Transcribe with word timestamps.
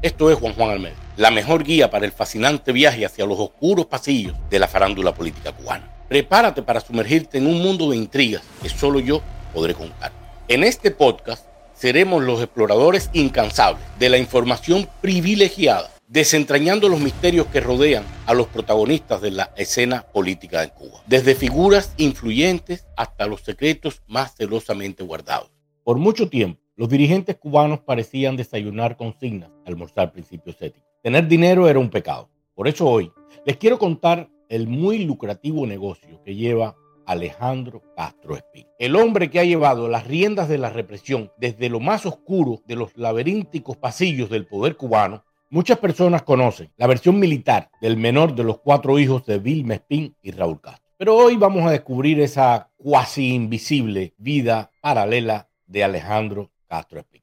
Esto 0.00 0.30
es 0.30 0.38
Juan 0.38 0.54
Juan 0.54 0.70
Almeida, 0.70 0.94
la 1.16 1.32
mejor 1.32 1.64
guía 1.64 1.90
para 1.90 2.06
el 2.06 2.12
fascinante 2.12 2.70
viaje 2.70 3.04
hacia 3.04 3.26
los 3.26 3.36
oscuros 3.36 3.86
pasillos 3.86 4.36
de 4.48 4.60
la 4.60 4.68
farándula 4.68 5.12
política 5.12 5.50
cubana. 5.50 5.90
Prepárate 6.08 6.62
para 6.62 6.78
sumergirte 6.78 7.38
en 7.38 7.48
un 7.48 7.60
mundo 7.60 7.90
de 7.90 7.96
intrigas 7.96 8.44
que 8.62 8.68
solo 8.68 9.00
yo 9.00 9.20
podré 9.52 9.74
contar. 9.74 10.12
En 10.46 10.62
este 10.62 10.92
podcast 10.92 11.44
seremos 11.74 12.22
los 12.22 12.40
exploradores 12.40 13.10
incansables 13.12 13.82
de 13.98 14.08
la 14.08 14.18
información 14.18 14.88
privilegiada, 15.00 15.90
desentrañando 16.06 16.88
los 16.88 17.00
misterios 17.00 17.48
que 17.48 17.60
rodean 17.60 18.04
a 18.26 18.34
los 18.34 18.46
protagonistas 18.46 19.20
de 19.20 19.32
la 19.32 19.50
escena 19.56 20.02
política 20.02 20.60
de 20.60 20.70
Cuba, 20.70 21.02
desde 21.08 21.34
figuras 21.34 21.92
influyentes 21.96 22.86
hasta 22.96 23.26
los 23.26 23.40
secretos 23.40 24.00
más 24.06 24.36
celosamente 24.36 25.02
guardados. 25.02 25.50
Por 25.82 25.96
mucho 25.96 26.28
tiempo, 26.28 26.60
los 26.78 26.88
dirigentes 26.88 27.36
cubanos 27.36 27.80
parecían 27.80 28.36
desayunar 28.36 28.96
consignas, 28.96 29.50
almorzar 29.66 30.12
principios 30.12 30.62
éticos. 30.62 30.88
Tener 31.02 31.26
dinero 31.26 31.68
era 31.68 31.80
un 31.80 31.90
pecado. 31.90 32.30
Por 32.54 32.68
eso 32.68 32.86
hoy 32.86 33.10
les 33.44 33.56
quiero 33.56 33.80
contar 33.80 34.30
el 34.48 34.68
muy 34.68 35.04
lucrativo 35.04 35.66
negocio 35.66 36.22
que 36.22 36.36
lleva 36.36 36.76
Alejandro 37.04 37.82
Castro 37.96 38.36
Espín. 38.36 38.68
El 38.78 38.94
hombre 38.94 39.28
que 39.28 39.40
ha 39.40 39.44
llevado 39.44 39.88
las 39.88 40.06
riendas 40.06 40.48
de 40.48 40.58
la 40.58 40.70
represión 40.70 41.32
desde 41.36 41.68
lo 41.68 41.80
más 41.80 42.06
oscuro 42.06 42.62
de 42.64 42.76
los 42.76 42.96
laberínticos 42.96 43.76
pasillos 43.76 44.30
del 44.30 44.46
poder 44.46 44.76
cubano. 44.76 45.24
Muchas 45.50 45.78
personas 45.78 46.22
conocen 46.22 46.70
la 46.76 46.86
versión 46.86 47.18
militar 47.18 47.72
del 47.80 47.96
menor 47.96 48.36
de 48.36 48.44
los 48.44 48.60
cuatro 48.60 49.00
hijos 49.00 49.26
de 49.26 49.40
Vilma 49.40 49.74
Espín 49.74 50.14
y 50.22 50.30
Raúl 50.30 50.60
Castro. 50.60 50.88
Pero 50.96 51.16
hoy 51.16 51.34
vamos 51.34 51.66
a 51.66 51.72
descubrir 51.72 52.20
esa 52.20 52.70
cuasi 52.76 53.34
invisible 53.34 54.14
vida 54.16 54.70
paralela 54.80 55.48
de 55.66 55.82
Alejandro 55.82 56.52
Castro 56.68 57.00
Espín. 57.00 57.22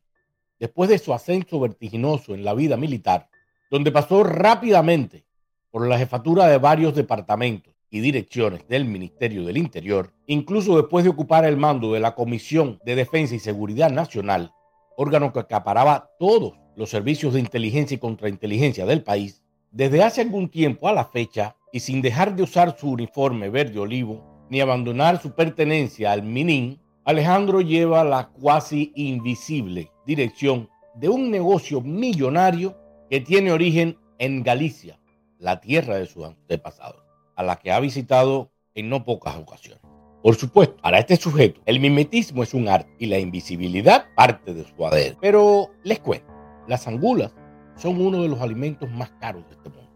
Después 0.59 0.89
de 0.89 0.99
su 0.99 1.13
ascenso 1.13 1.59
vertiginoso 1.59 2.33
en 2.33 2.43
la 2.43 2.53
vida 2.53 2.75
militar, 2.75 3.29
donde 3.69 3.91
pasó 3.91 4.23
rápidamente 4.23 5.25
por 5.71 5.87
la 5.87 5.97
jefatura 5.97 6.47
de 6.47 6.57
varios 6.57 6.95
departamentos 6.95 7.73
y 7.89 7.99
direcciones 7.99 8.67
del 8.67 8.85
Ministerio 8.85 9.45
del 9.45 9.57
Interior, 9.57 10.13
incluso 10.27 10.77
después 10.77 11.03
de 11.03 11.11
ocupar 11.11 11.45
el 11.45 11.57
mando 11.57 11.93
de 11.93 11.99
la 11.99 12.15
Comisión 12.15 12.79
de 12.85 12.95
Defensa 12.95 13.35
y 13.35 13.39
Seguridad 13.39 13.91
Nacional, 13.91 14.51
órgano 14.97 15.31
que 15.31 15.39
acaparaba 15.39 16.11
todos 16.19 16.53
los 16.75 16.89
servicios 16.89 17.33
de 17.33 17.39
inteligencia 17.39 17.95
y 17.95 17.99
contrainteligencia 17.99 18.85
del 18.85 19.03
país, 19.03 19.43
desde 19.71 20.03
hace 20.03 20.21
algún 20.21 20.49
tiempo 20.49 20.87
a 20.87 20.93
la 20.93 21.05
fecha 21.05 21.55
y 21.71 21.81
sin 21.81 22.01
dejar 22.01 22.35
de 22.35 22.43
usar 22.43 22.77
su 22.77 22.89
uniforme 22.91 23.49
verde 23.49 23.79
olivo 23.79 24.47
ni 24.49 24.61
abandonar 24.61 25.21
su 25.21 25.31
pertenencia 25.31 26.11
al 26.11 26.23
MININ, 26.23 26.79
Alejandro 27.05 27.61
lleva 27.61 28.03
la 28.03 28.29
cuasi 28.29 28.91
invisible 28.95 29.91
dirección 30.07 30.71
de 30.95 31.07
un 31.07 31.29
negocio 31.29 31.79
millonario 31.79 32.75
que 33.11 33.21
tiene 33.21 33.51
origen 33.51 33.99
en 34.17 34.41
Galicia, 34.41 34.99
la 35.37 35.61
tierra 35.61 35.97
de 35.97 36.07
sus 36.07 36.25
antepasados, 36.25 37.03
a 37.35 37.43
la 37.43 37.57
que 37.57 37.71
ha 37.71 37.79
visitado 37.79 38.49
en 38.73 38.89
no 38.89 39.03
pocas 39.03 39.35
ocasiones. 39.35 39.83
Por 40.23 40.33
supuesto, 40.33 40.81
para 40.81 40.97
este 40.97 41.15
sujeto, 41.15 41.61
el 41.67 41.79
mimetismo 41.79 42.41
es 42.41 42.55
un 42.55 42.67
arte 42.67 42.91
y 42.97 43.05
la 43.05 43.19
invisibilidad 43.19 44.07
parte 44.15 44.55
de 44.55 44.63
su 44.63 44.83
ADN. 44.83 45.17
Pero 45.21 45.69
les 45.83 45.99
cuento, 45.99 46.33
las 46.67 46.87
angulas 46.87 47.35
son 47.75 48.01
uno 48.01 48.23
de 48.23 48.29
los 48.29 48.41
alimentos 48.41 48.89
más 48.89 49.11
caros 49.21 49.45
de 49.45 49.53
este 49.53 49.69
mundo. 49.69 49.91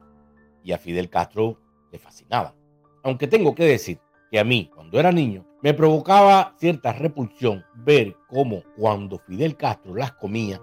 Y 0.63 0.73
a 0.73 0.77
Fidel 0.77 1.09
Castro 1.09 1.59
le 1.91 1.97
fascinaba. 1.97 2.53
Aunque 3.01 3.25
tengo 3.25 3.55
que 3.55 3.63
decir 3.63 3.99
que 4.29 4.37
a 4.37 4.43
mí, 4.43 4.69
cuando 4.75 4.99
era 4.99 5.11
niño, 5.11 5.48
me 5.61 5.73
provocaba 5.73 6.53
cierta 6.57 6.93
repulsión 6.93 7.65
ver 7.75 8.15
cómo 8.29 8.63
cuando 8.77 9.19
Fidel 9.19 9.57
Castro 9.57 9.93
las 9.93 10.13
comía, 10.13 10.61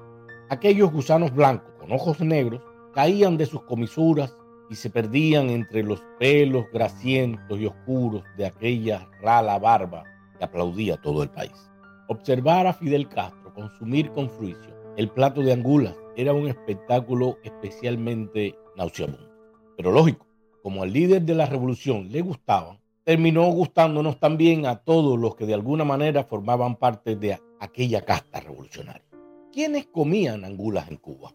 aquellos 0.49 0.91
gusanos 0.91 1.35
blancos 1.35 1.71
con 1.79 1.93
ojos 1.93 2.21
negros 2.21 2.63
caían 2.95 3.37
de 3.37 3.45
sus 3.45 3.63
comisuras 3.65 4.35
y 4.71 4.75
se 4.75 4.89
perdían 4.89 5.51
entre 5.51 5.83
los 5.83 6.03
pelos 6.19 6.65
grasientos 6.73 7.61
y 7.61 7.67
oscuros 7.67 8.23
de 8.39 8.47
aquella 8.47 9.07
rala 9.21 9.59
barba 9.59 10.05
que 10.39 10.45
aplaudía 10.45 10.97
todo 10.97 11.23
el 11.23 11.29
país. 11.29 11.71
Observar 12.09 12.67
a 12.67 12.73
Fidel 12.73 13.09
Castro 13.09 13.53
consumir 13.53 14.11
con 14.12 14.31
fruición 14.31 14.75
el 14.97 15.11
plato 15.11 15.43
de 15.43 15.53
angulas 15.53 15.95
era 16.17 16.33
un 16.33 16.49
espectáculo 16.49 17.37
especialmente 17.45 18.55
nauseabundo. 18.77 19.31
Pero 19.77 19.93
lógico, 19.93 20.27
como 20.62 20.83
al 20.83 20.93
líder 20.93 21.23
de 21.23 21.35
la 21.35 21.45
revolución 21.45 22.11
le 22.11 22.23
gustaban, 22.23 22.79
terminó 23.06 23.44
gustándonos 23.53 24.19
también 24.19 24.67
a 24.67 24.78
todos 24.78 25.17
los 25.17 25.37
que 25.37 25.47
de 25.47 25.55
alguna 25.55 25.84
manera 25.84 26.25
formaban 26.25 26.75
parte 26.75 27.15
de 27.15 27.41
aquella 27.61 28.05
casta 28.05 28.41
revolucionaria. 28.41 29.06
¿Quiénes 29.53 29.87
comían 29.87 30.44
angulas 30.44 30.91
en 30.91 30.97
Cuba? 30.97 31.33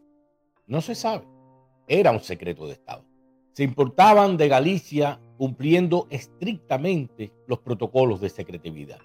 No 0.67 0.81
se 0.81 0.95
sabe. 0.95 1.25
Era 1.87 2.11
un 2.11 2.19
secreto 2.19 2.67
de 2.67 2.73
Estado. 2.73 3.05
Se 3.53 3.63
importaban 3.63 4.35
de 4.35 4.49
Galicia 4.49 5.21
cumpliendo 5.37 6.07
estrictamente 6.09 7.31
los 7.47 7.59
protocolos 7.59 8.19
de 8.19 8.29
secretividad. 8.29 8.99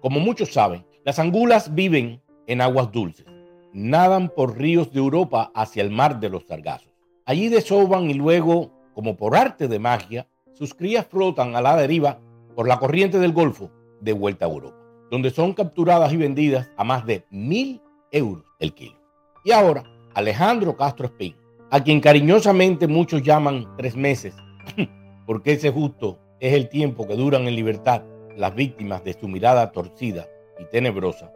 Como 0.00 0.20
muchos 0.20 0.52
saben, 0.52 0.86
las 1.04 1.18
angulas 1.18 1.74
viven 1.74 2.22
en 2.46 2.60
aguas 2.60 2.92
dulces. 2.92 3.26
Nadan 3.72 4.28
por 4.28 4.56
ríos 4.56 4.92
de 4.92 5.00
Europa 5.00 5.50
hacia 5.56 5.82
el 5.82 5.90
mar 5.90 6.20
de 6.20 6.30
los 6.30 6.46
Sargazos. 6.46 6.92
Allí 7.26 7.48
desoban 7.48 8.08
y 8.08 8.14
luego, 8.14 8.70
como 8.94 9.16
por 9.16 9.34
arte 9.34 9.66
de 9.66 9.80
magia, 9.80 10.28
sus 10.60 10.74
crías 10.74 11.06
flotan 11.06 11.56
a 11.56 11.62
la 11.62 11.74
deriva 11.74 12.20
por 12.54 12.68
la 12.68 12.78
corriente 12.78 13.18
del 13.18 13.32
Golfo 13.32 13.70
de 14.02 14.12
vuelta 14.12 14.44
a 14.44 14.48
Europa, 14.50 14.76
donde 15.10 15.30
son 15.30 15.54
capturadas 15.54 16.12
y 16.12 16.18
vendidas 16.18 16.70
a 16.76 16.84
más 16.84 17.06
de 17.06 17.24
mil 17.30 17.80
euros 18.12 18.44
el 18.58 18.74
kilo. 18.74 19.00
Y 19.42 19.52
ahora, 19.52 19.84
Alejandro 20.12 20.76
Castro 20.76 21.06
Espín, 21.06 21.34
a 21.70 21.82
quien 21.82 21.98
cariñosamente 21.98 22.86
muchos 22.86 23.22
llaman 23.22 23.74
tres 23.78 23.96
meses, 23.96 24.34
porque 25.26 25.52
ese 25.52 25.70
justo 25.70 26.18
es 26.40 26.52
el 26.52 26.68
tiempo 26.68 27.08
que 27.08 27.16
duran 27.16 27.48
en 27.48 27.56
libertad 27.56 28.02
las 28.36 28.54
víctimas 28.54 29.02
de 29.02 29.14
su 29.14 29.28
mirada 29.28 29.72
torcida 29.72 30.28
y 30.58 30.66
tenebrosa, 30.66 31.32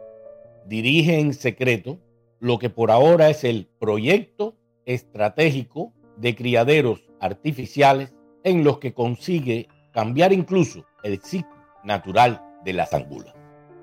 dirige 0.67 1.17
en 1.17 1.33
secreto 1.33 1.97
lo 2.39 2.59
que 2.59 2.69
por 2.69 2.91
ahora 2.91 3.31
es 3.31 3.43
el 3.43 3.67
proyecto 3.79 4.55
estratégico 4.85 5.93
de 6.15 6.35
criaderos 6.35 7.09
artificiales 7.19 8.13
en 8.45 8.63
los 8.63 8.77
que 8.79 8.93
consigue 8.93 9.67
cambiar 9.91 10.31
incluso 10.31 10.85
el 11.03 11.19
ciclo 11.19 11.51
natural 11.83 12.41
de 12.63 12.73
las 12.73 12.93
angulas. 12.93 13.33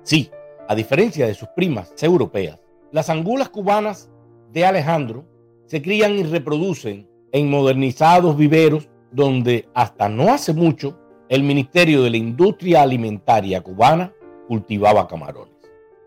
Sí, 0.01 0.31
a 0.67 0.73
diferencia 0.73 1.27
de 1.27 1.35
sus 1.35 1.49
primas 1.49 1.93
europeas, 2.01 2.59
las 2.91 3.09
angulas 3.09 3.49
cubanas 3.49 4.09
de 4.51 4.65
Alejandro 4.65 5.25
se 5.65 5.81
crían 5.81 6.17
y 6.17 6.23
reproducen 6.23 7.07
en 7.31 7.49
modernizados 7.49 8.37
viveros 8.37 8.89
donde 9.11 9.67
hasta 9.73 10.09
no 10.09 10.33
hace 10.33 10.53
mucho 10.53 10.97
el 11.29 11.43
Ministerio 11.43 12.03
de 12.03 12.11
la 12.11 12.17
Industria 12.17 12.83
Alimentaria 12.83 13.61
cubana 13.61 14.13
cultivaba 14.47 15.07
camarones. 15.07 15.53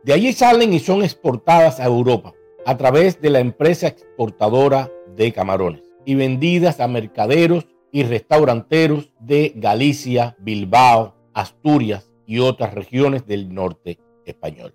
De 0.02 0.12
allí 0.12 0.32
salen 0.32 0.72
y 0.72 0.78
son 0.78 1.02
exportadas 1.02 1.80
a 1.80 1.84
Europa 1.84 2.32
a 2.64 2.76
través 2.76 3.20
de 3.20 3.30
la 3.30 3.40
empresa 3.40 3.88
exportadora 3.88 4.90
de 5.16 5.32
camarones 5.32 5.82
y 6.04 6.14
vendidas 6.14 6.80
a 6.80 6.88
mercaderos 6.88 7.66
y 7.96 8.02
restauranteros 8.02 9.10
de 9.20 9.54
Galicia, 9.56 10.36
Bilbao, 10.38 11.14
Asturias 11.32 12.12
y 12.26 12.40
otras 12.40 12.74
regiones 12.74 13.26
del 13.26 13.54
norte 13.54 13.98
español. 14.26 14.74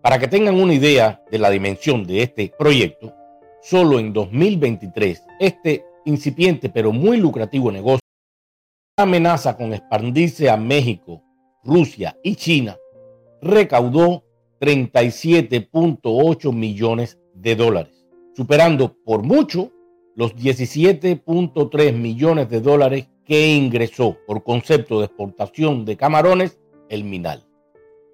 Para 0.00 0.18
que 0.18 0.28
tengan 0.28 0.54
una 0.54 0.72
idea 0.72 1.22
de 1.30 1.38
la 1.38 1.50
dimensión 1.50 2.06
de 2.06 2.22
este 2.22 2.50
proyecto, 2.58 3.12
solo 3.60 3.98
en 3.98 4.14
2023 4.14 5.24
este 5.40 5.84
incipiente 6.06 6.70
pero 6.70 6.90
muy 6.90 7.18
lucrativo 7.18 7.70
negocio 7.70 8.00
amenaza 8.96 9.58
con 9.58 9.74
expandirse 9.74 10.48
a 10.48 10.56
México, 10.56 11.22
Rusia 11.64 12.16
y 12.22 12.34
China, 12.34 12.78
recaudó 13.42 14.24
37.8 14.62 16.50
millones 16.50 17.18
de 17.34 17.56
dólares, 17.56 18.06
superando 18.34 18.96
por 19.04 19.22
mucho 19.22 19.70
los 20.16 20.34
17.3 20.36 21.92
millones 21.92 22.48
de 22.48 22.60
dólares 22.60 23.08
que 23.24 23.54
ingresó 23.54 24.16
por 24.26 24.42
concepto 24.42 24.98
de 24.98 25.06
exportación 25.06 25.84
de 25.84 25.96
camarones 25.96 26.58
el 26.88 27.04
Minal. 27.04 27.44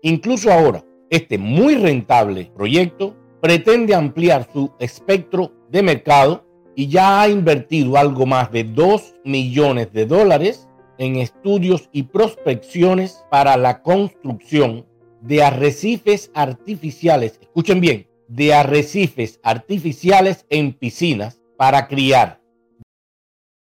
Incluso 0.03 0.53
ahora, 0.53 0.85
este 1.11 1.37
muy 1.39 1.75
rentable 1.75 2.51
proyecto 2.55 3.17
pretende 3.41 3.95
ampliar 3.95 4.49
su 4.53 4.71
espectro 4.79 5.53
de 5.71 5.83
mercado 5.83 6.47
y 6.77 6.89
ya 6.89 7.21
ha 7.21 7.29
invertido 7.29 7.97
algo 7.97 8.27
más 8.27 8.51
de 8.53 8.65
2 8.65 9.17
millones 9.25 9.93
de 9.93 10.07
dólares 10.07 10.69
en 10.99 11.17
estudios 11.17 11.89
y 11.93 12.05
prospecciones 12.05 13.25
para 13.31 13.57
la 13.57 13.83
construcción 13.83 14.87
de 15.21 15.43
arrecifes 15.43 16.31
artificiales, 16.35 17.39
escuchen 17.43 17.81
bien, 17.81 18.07
de 18.29 18.55
arrecifes 18.55 19.41
artificiales 19.43 20.47
en 20.51 20.73
piscinas 20.73 21.40
para 21.61 21.89
criar 21.89 22.41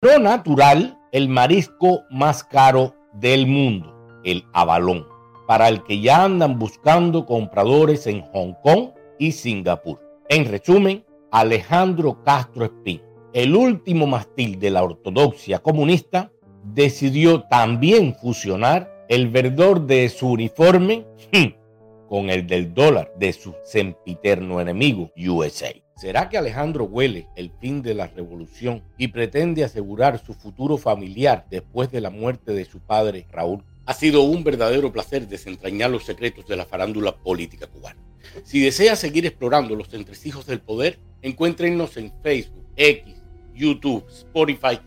lo 0.02 0.20
natural 0.20 1.00
el 1.10 1.28
marisco 1.28 2.04
más 2.10 2.44
caro 2.44 2.94
del 3.12 3.48
mundo, 3.48 3.92
el 4.22 4.44
abalón, 4.52 5.04
para 5.48 5.68
el 5.68 5.82
que 5.82 6.00
ya 6.00 6.22
andan 6.22 6.60
buscando 6.60 7.26
compradores 7.26 8.06
en 8.06 8.22
Hong 8.22 8.52
Kong 8.62 8.90
y 9.18 9.32
Singapur. 9.32 10.00
En 10.28 10.44
resumen, 10.44 11.04
Alejandro 11.32 12.22
Castro 12.22 12.66
Espín, 12.66 13.02
el 13.32 13.56
último 13.56 14.06
mastil 14.06 14.60
de 14.60 14.70
la 14.70 14.84
ortodoxia 14.84 15.58
comunista, 15.58 16.30
decidió 16.62 17.42
también 17.48 18.14
fusionar 18.14 19.06
el 19.08 19.28
verdor 19.28 19.88
de 19.88 20.08
su 20.08 20.28
uniforme 20.28 21.04
hmm, 21.32 22.06
con 22.08 22.30
el 22.30 22.46
del 22.46 22.72
dólar 22.74 23.12
de 23.16 23.32
su 23.32 23.56
sempiterno 23.64 24.60
enemigo 24.60 25.10
USA. 25.16 25.81
¿Será 25.96 26.28
que 26.28 26.38
Alejandro 26.38 26.84
huele 26.84 27.28
el 27.36 27.52
fin 27.60 27.82
de 27.82 27.94
la 27.94 28.08
revolución 28.08 28.82
y 28.98 29.08
pretende 29.08 29.62
asegurar 29.62 30.24
su 30.24 30.34
futuro 30.34 30.76
familiar 30.76 31.46
después 31.50 31.90
de 31.92 32.00
la 32.00 32.10
muerte 32.10 32.52
de 32.52 32.64
su 32.64 32.80
padre 32.80 33.26
Raúl? 33.30 33.62
Ha 33.86 33.94
sido 33.94 34.22
un 34.22 34.42
verdadero 34.42 34.92
placer 34.92 35.28
desentrañar 35.28 35.90
los 35.90 36.04
secretos 36.04 36.46
de 36.46 36.56
la 36.56 36.64
farándula 36.64 37.16
política 37.16 37.66
cubana. 37.66 38.00
Si 38.44 38.60
desea 38.60 38.96
seguir 38.96 39.26
explorando 39.26 39.76
los 39.76 39.92
entresijos 39.94 40.46
del 40.46 40.60
poder, 40.60 40.98
encuéntrenos 41.20 41.96
en 41.96 42.12
Facebook, 42.22 42.66
X, 42.76 43.14
YouTube, 43.54 44.04
Spotify 44.08 44.80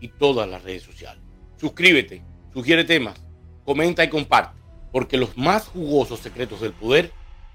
y 0.00 0.08
todas 0.08 0.48
las 0.48 0.62
redes 0.62 0.82
sociales. 0.82 1.22
Suscríbete, 1.56 2.22
sugiere 2.52 2.84
temas, 2.84 3.20
comenta 3.64 4.04
y 4.04 4.08
comparte, 4.08 4.58
porque 4.90 5.16
los 5.16 5.36
más 5.36 5.66
jugosos 5.68 6.20
secretos 6.20 6.60
del 6.60 6.72
poder 6.72 7.12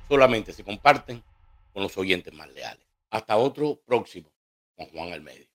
solamente 0.07 0.53
se 0.53 0.63
comparten 0.63 1.23
con 1.73 1.83
los 1.83 1.97
oyentes 1.97 2.33
más 2.33 2.51
leales. 2.53 2.86
Hasta 3.11 3.35
otro 3.37 3.81
próximo, 3.85 4.31
con 4.75 4.87
Juan 4.87 5.11
Almeida. 5.11 5.46